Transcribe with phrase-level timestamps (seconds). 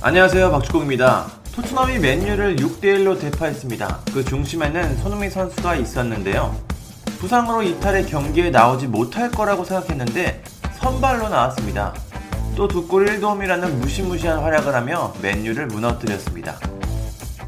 [0.00, 1.26] 안녕하세요 박주공입니다.
[1.54, 4.00] 토트넘이 맨유를 6대1로 대파했습니다.
[4.14, 6.54] 그 중심에는 손흥민 선수가 있었는데요.
[7.18, 10.42] 부상으로 이탈의 경기에 나오지 못할 거라고 생각했는데
[10.80, 11.94] 선발로 나왔습니다.
[12.56, 16.56] 또 두 골 1도움이라는 무시무시한 활약을 하며 맨유를 무너뜨렸습니다.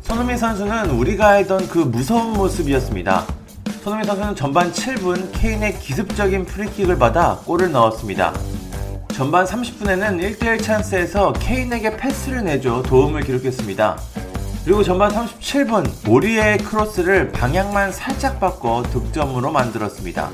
[0.02, 3.26] 손흥민 선수는 우리가 알던 그 무서운 모습이었습니다.
[3.82, 8.32] 손흥민 선수는 전반 7분 케인의 기습적인 프리킥을 받아 골을 넣었습니다.
[9.20, 13.98] 전반 30분에는 1대1 찬스에서 케인에게 패스를 내줘 도움을 기록했습니다.
[14.64, 20.30] 그리고 전반 37분 모리의 크로스를 방향만 살짝 바꿔 득점으로 만들었습니다.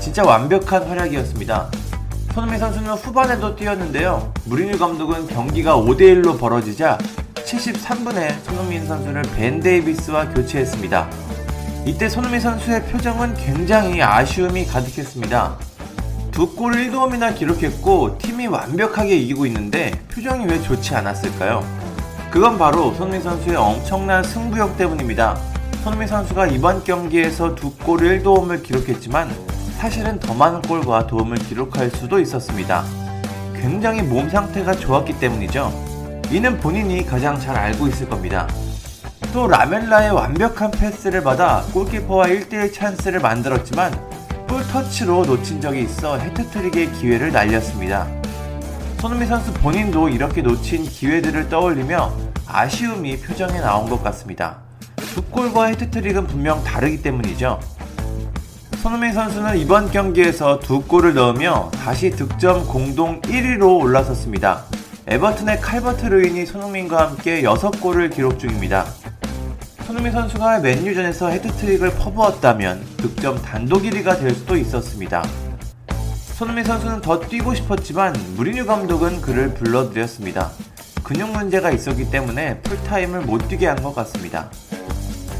[0.00, 1.70] 진짜 완벽한 활약이었습니다.
[2.34, 4.32] 손흥민 선수는 후반에도 뛰었는데요.
[4.46, 6.98] 무리뉴 감독은 경기가 5대1로 벌어지자
[7.36, 11.08] 73분에 손흥민 선수를 벤 데이비스와 교체했습니다.
[11.86, 15.73] 이때 손흥민 선수의 표정은 굉장히 아쉬움이 가득했습니다.
[16.34, 21.64] 두골 1도움이나 기록했고 팀이 완벽하게 이기고 있는데 표정이 왜 좋지 않았을까요?
[22.30, 25.36] 그건 바로 손흥민 선수의 엄청난 승부욕 때문입니다.
[25.84, 29.30] 손흥민 선수가 이번 경기에서 두 골 1도움을 기록했지만
[29.78, 32.82] 사실은 더 많은 골과 도움을 기록할 수도 있었습니다.
[33.54, 35.72] 굉장히 몸 상태가 좋았기 때문이죠.
[36.32, 38.48] 이는 본인이 가장 잘 알고 있을 겁니다.
[39.32, 43.92] 또 라멜라의 완벽한 패스를 받아 골키퍼와 1대1 찬스를 만들었지만
[44.46, 48.06] 볼 터치로 놓친 적이 있어 헤트트릭의 기회를 날렸습니다.
[49.00, 52.12] 손흥민 선수 본인도 이렇게 놓친 기회들을 떠올리며
[52.46, 54.58] 아쉬움이 표정에 나온 것 같습니다.
[54.96, 57.60] 두 골과 헤트트릭은 분명 다르기 때문이죠.
[58.82, 64.64] 손흥민 선수는 이번 경기에서 두 골을 넣으며 다시 득점 공동 1위로 올라섰습니다.
[65.06, 68.86] 에버튼의 칼버트 루인이 손흥민과 함께 6골을 기록 중입니다.
[69.86, 75.22] 손흥민 선수가 맨유전에서 헤드트릭을 퍼부었다면 득점 단독 1위가 될 수도 있었습니다.
[76.36, 80.50] 손흥민 선수는 더 뛰고 싶었지만 무리뉴 감독은 그를 불러들였습니다.
[81.02, 84.50] 근육 문제가 있었기 때문에 풀타임을 못 뛰게 한 것 같습니다.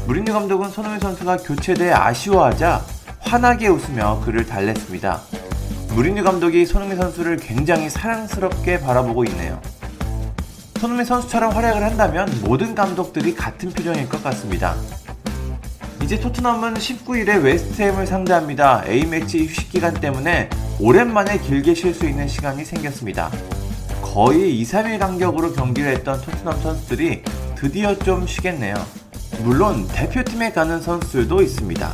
[0.05, 2.85] 무리뉴 감독은 손흥민 선수가 교체돼 아쉬워하자
[3.19, 5.21] 환하게 웃으며 그를 달랬습니다.
[5.95, 9.59] 무리뉴 감독이 손흥민 선수를 굉장히 사랑스럽게 바라보고 있네요.
[10.85, 14.75] 손흥민 선수처럼 활약을 한다면 모든 감독들이 같은 표정일 것 같습니다.
[16.03, 18.83] 이제 토트넘은 19일에 웨스트햄을 상대합니다.
[18.85, 20.47] A매치 휴식 기간 때문에
[20.79, 23.31] 오랜만에 길게 쉴 수 있는 시간이 생겼습니다.
[24.03, 27.23] 거의 2, 3일 간격으로 경기를 했던 토트넘 선수들이
[27.55, 28.75] 드디어 좀 쉬겠네요.
[29.39, 31.93] 물론 대표팀에 가는 선수들도 있습니다.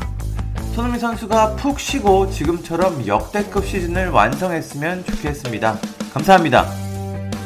[0.76, 5.80] 손흥민 선수가 푹 쉬고 지금처럼 역대급 시즌을 완성했으면 좋겠습니다.
[6.14, 6.91] 감사합니다.